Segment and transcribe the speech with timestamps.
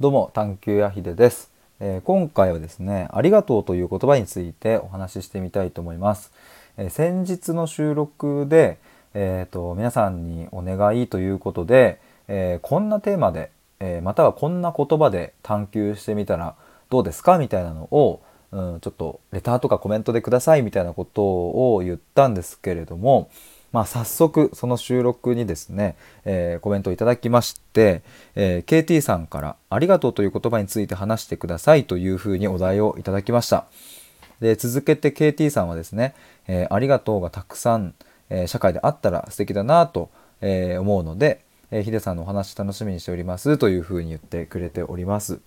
[0.00, 1.50] どうも探求やひでです、
[1.80, 6.32] えー、今回はですねありがとうという言葉についてお話ししてみたいと思います、
[6.76, 8.78] えー、先日の収録で
[9.14, 11.98] えーと、皆さんにお願いということで、
[12.28, 13.50] え、こんなテーマで、
[13.80, 16.54] えまたはこんな言葉で探求してみたら
[16.90, 17.38] どうですか？
[17.38, 18.20] みたいなのを、
[18.52, 23.30] うん、ちょっとレターとかコメントでくださいみたいなことを言ったんですけれども、
[23.72, 28.02] まあ、早速その収録にですね、えー、コメントをいただきまして、
[28.34, 33.66] えー、KT さんから「ありがとう」という言葉について話してくださいというふうにお題をいただきました。
[34.40, 36.14] で続けて KT さんはですね、
[36.46, 37.94] えー、ありがとうがたくさん、
[38.30, 41.40] え社会であったら素敵だなと、え思うので、
[41.70, 45.40] えヒデさんのお話楽しみにしておりますというふうに言ってくれております。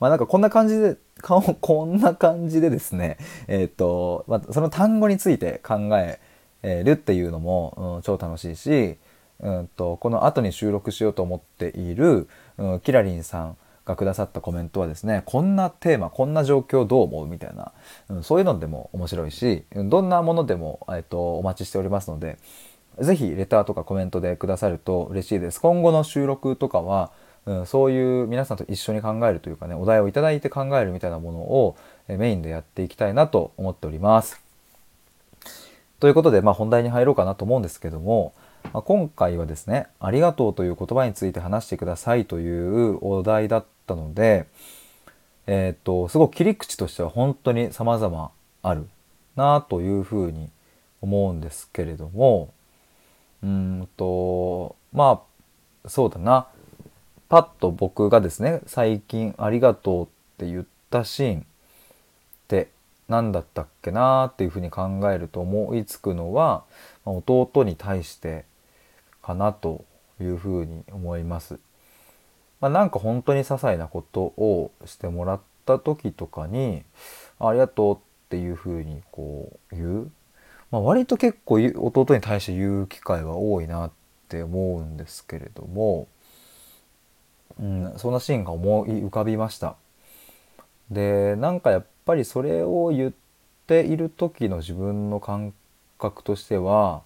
[0.00, 6.18] まあなんかこんな感じで、顔こんな感じでですね、えっ、と、まあ、その単語について考え
[6.64, 8.96] えるっていうのも、うん、超楽しいし、
[9.40, 12.28] うんと、この後に収録しようと思っている、
[12.58, 17.72] うん、キラリンさんがくださったコメントはですね、こんなテーマ、こんな状況どう思うみたいな、
[18.08, 22.38] うん、そういうのでも面白いし、どんなものでも、えっと、お待ちしておりますので、
[22.98, 25.60] ぜひレターとかコメントでくださると嬉しいです。
[25.60, 27.10] 今後の収録とかは、
[27.46, 31.76] うん、そういう皆さんと一緒に考えるというかね、お題をいただいて考えるみたいなものを
[32.08, 34.43] メインでやっていきたいなと思っております。
[36.04, 38.34] ということで、まあ、本題に入ろうかなと思うんですけども、
[38.74, 44.44] まあ、今回はですね「ありがとう」という言葉について話してくださいというお題だったので、
[45.46, 48.30] えー、っとすごく切り口としては本当に様々
[48.62, 48.86] ある
[49.34, 50.50] なというふうに
[51.00, 52.52] 思うんですけれども
[53.42, 55.22] うんとま
[55.84, 56.48] あそうだな。
[57.30, 61.44] パッと僕がですね最近「ありがとう」って言ったシーンっ
[62.46, 62.68] て
[63.08, 66.64] 何だったっけなっていうふうに考えると思いつくのは
[67.04, 68.44] 弟に対して
[69.22, 69.84] かなと
[70.20, 71.58] いうふうに思います。
[72.60, 76.82] まあ、なんか本当に些細なことをしてもらった時とかに
[77.38, 77.98] 「ありがとう」っ
[78.30, 80.10] ていうふうにこう言う、
[80.70, 83.90] まあ、割と結構弟に対して言う機会は多いなっ
[84.28, 86.08] て思うんですけれども、
[87.60, 89.76] うん、そんなシーンが思い浮かびました。
[90.90, 93.12] でなんかやっぱりそれを言っ
[93.66, 95.52] ている時の自分の感
[95.98, 97.02] 覚としては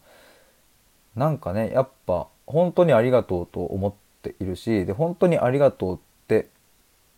[1.14, 3.92] なんかねやっぱ本当にありがとうと思っ
[4.22, 6.48] ているしで本当にありがとうって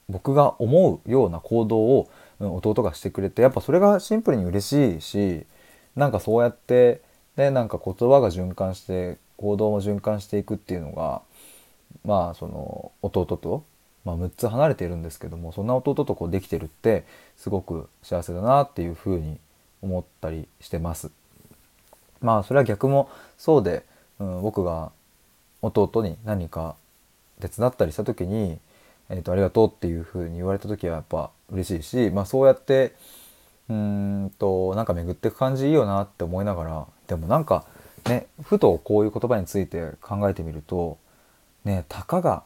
[0.08, 2.08] 僕が思うような行動を
[2.40, 5.46] 弟がしてくれてやっぱそれがシンプルに嬉しいし
[5.94, 7.00] なんかそうやって
[7.36, 11.22] ねなんか言葉が循環して行動も循環していくっていうのが
[12.04, 13.64] まあその弟と
[14.04, 17.04] まあ、6つ離れているんですけどもそんな弟とこうできてるって
[17.36, 19.38] すごく幸せだなっていうふうに
[19.82, 21.10] 思ったりしてます。
[22.20, 23.84] まあそれは逆もそうで、
[24.18, 24.92] うん、僕が
[25.62, 26.76] 弟に何か
[27.40, 28.58] 手伝ったりした時に、
[29.08, 32.94] えーと、ありがとうっていうふうに言われた時はやっぱ嬉しいし、まあ、そうやって
[33.68, 37.64] うんとなんか巡っていく感じいいよなって思いながらでもなんか
[38.06, 40.98] ねふとこういう言葉について考えてみると
[41.64, 42.42] ねたかが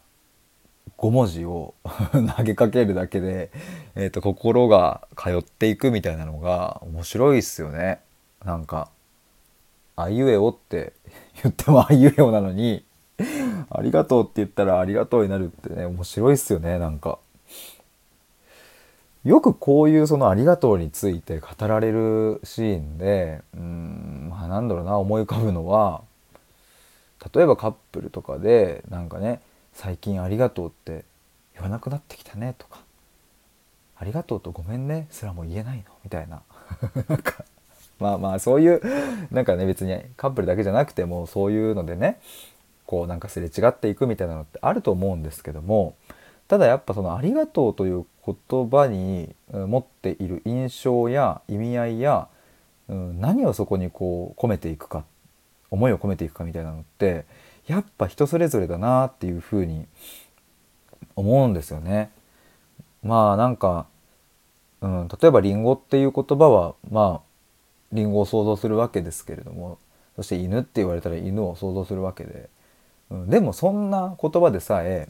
[0.99, 1.75] 5文字を
[2.37, 3.51] 投げかけるだけで、
[3.95, 8.01] えーと、心が通っていくみたいなのが面白いっすよね。
[8.45, 8.91] なんか
[9.97, 10.93] 「あいうえお」って
[11.43, 12.85] 言っても「あいうえお」なのに
[13.71, 17.19] 「ありがとう」って言ったら「ありがとう」になるってね面白いっすよねなんか。
[19.25, 26.03] よくこういうその「ありがとう」について語られるシーンでうんまあなんだろうな思い浮かぶのは
[27.35, 29.41] 例えばカップルとかでなんかね
[29.75, 31.05] 最近ありがとうって
[31.55, 32.81] 言わなくなってきたねとか
[33.97, 36.43] ありがとうとごめんねすらも言えないのみたいな。
[37.09, 37.45] なんか
[37.99, 38.81] まあまあそういう
[39.31, 42.21] なんかね別にカップルだけじゃなくてもそういうのでね
[42.87, 45.95] こうなんかすれ違っていくみたいなのってあると思うんですけども
[46.49, 52.29] ただやっぱその「ありがとう」という言葉に持っている印象や意味合いや、
[52.89, 55.05] うん、何をそこにこう込めていくか
[55.71, 57.25] 思いを込めていくかみたいなのって
[57.67, 59.87] やっぱ人それぞれだなっていうふうに
[61.17, 62.11] 思うんですよね。
[63.03, 63.87] まあなんか、
[64.81, 67.35] うん、例えば「りんご」っていう言葉はまあ
[67.93, 69.79] りんごを想像するわけですけれども
[70.17, 72.49] そして犬って言われたら犬を想像するわけで、
[73.11, 75.09] うん、でもそんな言葉でさえ、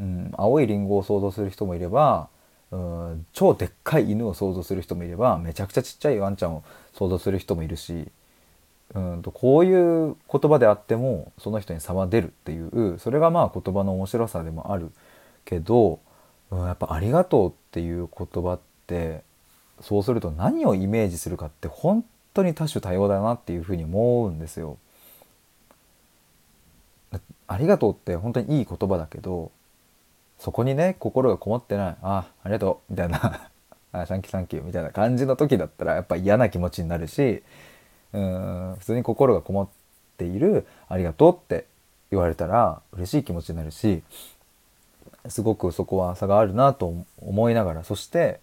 [0.00, 2.28] うん、青いりんごを想像する人もいれば、
[2.70, 8.08] うん、超でっかい犬を想像する人もいればめちゃくちゃちっちゃいワンちゃんを想像する人もいるし
[8.96, 9.72] うんとこうい
[10.10, 14.90] う言葉であってもその人に差は出るっていうそれがまあ言葉の面白さでもある
[15.44, 16.00] けど、
[16.50, 19.22] うん、やっぱ「ありがとう」っていう言葉って
[19.80, 24.78] そうすると何をイメージするかって本当に多種多様だなっていうふうに思うんですよ。
[27.48, 29.52] ありがとうって本当にいい言葉だけど
[30.38, 33.50] そこにね心がこもってないあありがとうみたいな
[33.92, 37.42] あサンキューサンキューみたいな感じの時だったらやっぱ嫌な気持ちになるし
[38.12, 39.68] うん普通に心がこもっ
[40.16, 41.66] ているありがとうって
[42.10, 44.02] 言われたら嬉しい気持ちになるし
[45.28, 48.40] すごくそこは差があるなと思いながらそして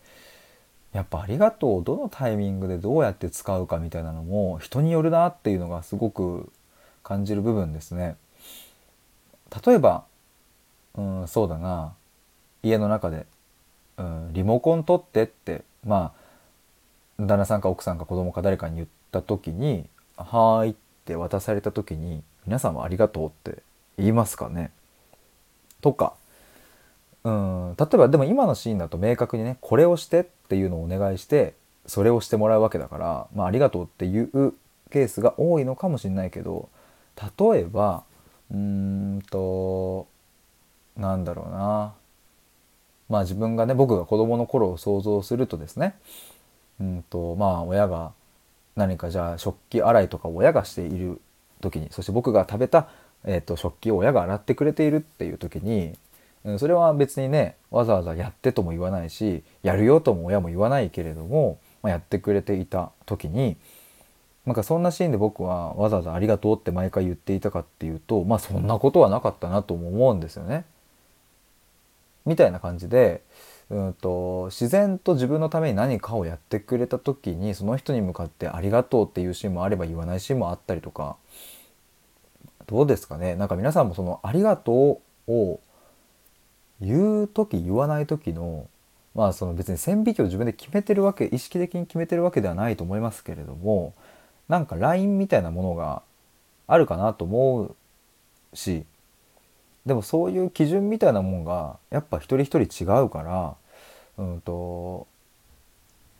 [0.94, 6.51] やっぱありがとうをどのタイミングでどうやって使うかみたいなのも人によるなっていうのがすごく
[7.04, 8.16] 感じる部分ですね。
[9.66, 10.04] 例えば、
[10.95, 11.94] うん、そうだな
[12.62, 13.25] 家の中で、
[13.98, 16.13] うん、リモコン取ってってま
[17.19, 19.88] あ旦那さんか奥さんか子供か誰かに言った時に
[20.18, 20.75] 「はーい」っ
[21.06, 23.62] て渡された時に皆さんはありがとうって
[23.98, 24.71] 言いますかね。
[25.81, 26.13] とか。
[27.24, 27.75] うん。
[27.77, 31.54] 例えばでも今のシーンだと明確にねこれをしてっていうのをお願いして
[31.86, 34.54] それをしてもらうわけだから、まあ、ありがとうっていう
[34.89, 36.69] ケースが多いのかもしれないけど
[37.39, 38.04] 例えば
[38.51, 40.07] うーんと
[40.98, 41.94] なんだろうな。
[43.09, 45.95] まあ自分がね僕が子供の頃を想像するとですね。
[46.80, 48.12] うんとまあ親が
[48.75, 51.22] 何かじゃあ食器洗いとか親がしている
[51.62, 52.90] 時にそして僕が食べた、
[53.24, 55.94] えーと、食器を親が洗ってくれているっていう時に、
[56.44, 63.58] うん、それは別にねわざわざやってとも言わないしやるよとも親も言わないけれども、まあ、やってくれていた時に
[64.46, 70.66] なんかそんなシーンで僕はわざわざ「ありがとう」って毎回言っていたかっていうとまあそんなことはなかったなとも思うんですよね。
[72.26, 73.22] みたいな感じで
[73.69, 81.15] うんと自然と自分のために何かをやってくれた時にその人に向かって「ありがとう」っていうシーンもあれば言わないシーンもあったりとか
[82.68, 83.36] どうですかね？
[83.36, 85.60] なんか皆さんもその「ありがとう」を
[86.81, 88.68] 言う時言わない時の
[89.15, 93.94] まあその別に線引きを自分で決めてるわけ意識的に決めてるわけではないと思いますけれども
[94.50, 96.01] なんか LINE みたいなものが
[96.68, 97.75] あるかなと思う
[98.54, 98.86] し
[99.85, 103.56] でもそういう基準みたいなもんがやっぱ一人一人違うから、
[104.18, 105.07] うんと、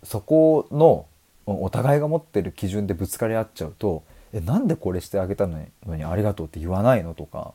[0.04, 1.06] そこの
[1.46, 5.60] お互いが持ってる基準でぶつかり合っちゃうと「えなんでこれしてあげたの
[5.96, 7.54] にありがとうって言わないの?」とか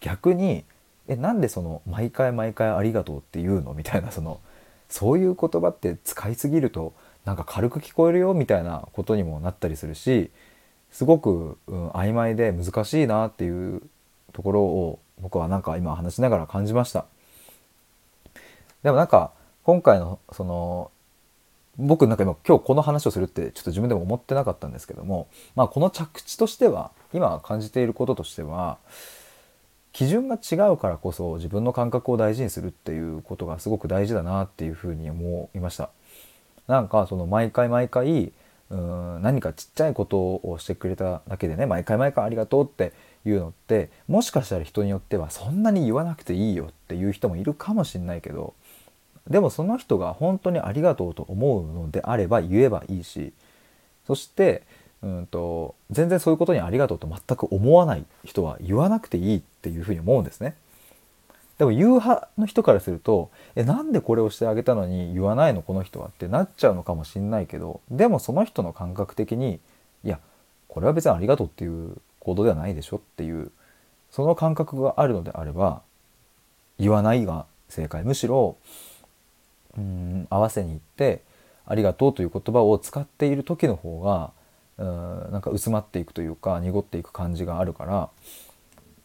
[0.00, 0.64] 逆に
[1.08, 4.40] 「えなんでその毎回毎回ありがとうって言うの?」みたいなその
[4.88, 6.92] そういう言葉って使いすぎると
[7.24, 8.34] なんか軽く聞こえるよ？
[8.34, 10.30] みたいなことにもなったりするし
[10.92, 13.82] すごく、うん、曖昧で難しいなっていう
[14.32, 17.06] ところを僕はなんか今話しながら感じました
[18.82, 19.32] でもなんか
[19.62, 20.90] 今回のその
[21.78, 28.78] 僕なんか今今日この話をするってちょっと自分でも思ってなかったんですけどもまあこの着地としては今感じていることとしては
[29.92, 35.88] 基準が違うからこそ自分の感覚を大事にするっていうことがすごく大事だなっていうふうに思いました。
[36.66, 38.32] なんかその毎回毎回
[38.68, 42.92] うん何かちっちゃいことをしてくれただけでね毎回毎回ありがとうって
[43.28, 48.54] いうのってもしかしたら人によってはそんなに言わなくていいよっていう人もいるかもしれないけど
[49.28, 53.32] でもその人が本当にありがとうと思うのであれば言えばいいし
[54.06, 54.62] そして
[55.02, 60.54] うんと全然そういうことにありがとうと全く思わない人は言わなくていいっていうふうに思うんですね。
[61.58, 69.58] でも言う派の人からすると「えなんでこれをしてあげたのに言わないのこの人は」ってなっちゃうのかもしんないけどでもその人の感覚的に
[70.04, 70.20] いや
[70.68, 71.96] これは別にありがとうっていう
[72.26, 73.52] 行動ではないでしょっていう
[74.10, 75.82] その感覚があるのであれば
[76.76, 78.56] 言わないが正解むしろ
[79.78, 81.22] うん合わせに行って
[81.66, 84.32] ありがとうという言葉を使っている時の方が
[84.76, 88.10] うんなんか薄まっていくというか濁っていく感じがあるから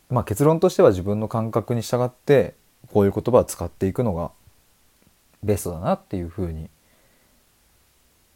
[0.10, 2.56] まあ結論としては自分の感覚に従って
[2.92, 4.32] こういう言葉を使っていくのが
[5.44, 6.72] ベストだなっていうふうに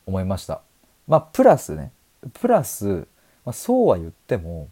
[0.06, 0.62] 思いました。
[1.08, 1.92] まあプラスね
[2.34, 3.08] プラス、
[3.46, 4.70] まあ、そうは言っても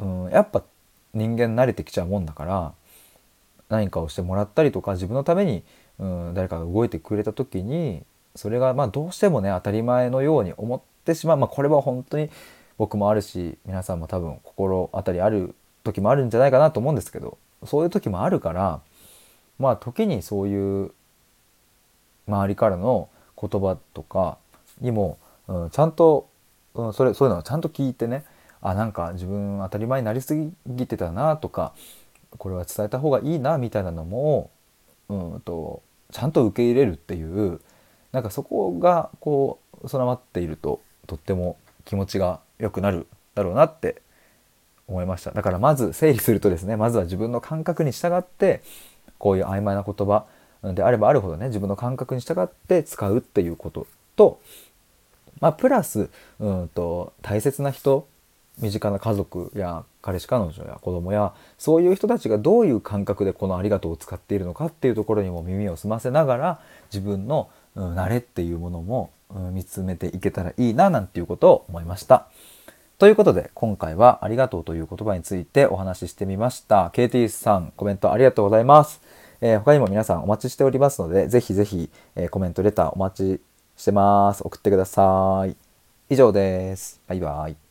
[0.00, 0.62] うん、やっぱ
[1.12, 2.72] 人間慣れてきちゃうもんだから
[3.68, 5.62] 何かをしてもらったりとか自分のために、
[5.98, 8.02] うん、誰かが動いてくれた時に
[8.34, 12.30] それがまあどうしてもね当たり前のように思ってしまう、まあ、これは本当に
[12.78, 18.80] 僕もあるし皆さんも多分心当たりある時もあるんじゃないかなと思うんですけどそういう時もあるから
[19.58, 20.92] まあ時にそういう
[22.26, 23.08] 周りからの
[23.40, 24.38] 言葉とか
[24.80, 26.28] にも、うん、ちゃんと、
[26.74, 28.24] うん、それそういうのをちゃんと聞いてね
[28.64, 30.34] あなんか自分当たり前になりす
[30.66, 31.74] ぎてたなとか
[32.38, 34.50] これは伝えた方がいいなみたいなのも
[35.10, 37.60] うんとちゃんと受け入れるっていう
[38.10, 44.00] なんかそこがこう備わっているととっても気持ちが良くなるだろうなって
[44.88, 45.32] 思いました。
[45.32, 48.62] だからまず整理するとですねまずは自分の感覚に従って
[49.18, 50.24] こういう曖昧な言葉
[50.62, 54.40] であればあるほどね自分の感覚に従って使うっていうことと、
[55.40, 56.08] まあ、プラス
[56.40, 58.06] うんと大切な人
[58.58, 66.60] 身近な家族や彼氏彼女や子供やそういう人たちがどういう感覚でこの「ありがとう」を使っているのかっていうところにも耳を澄ませながら
[66.92, 69.10] 自分の、うん、慣れっていうものも、
[69.52, 72.28] 見つめていけたらいいななんていうことを思いました。
[72.98, 76.90] ということで今回は「ありがとう」という言葉についてお話ししてみました。
[76.90, 79.00] KT さんコメントありがとうございます。
[79.40, 83.42] えー、他にも皆さんお待ちしておりますのでぜひぜひ、えー、コメントレターお待ち
[83.76, 84.42] してます。
[84.44, 85.56] 送ってください。
[86.08, 87.00] 以上です。
[87.08, 87.63] バイバイ。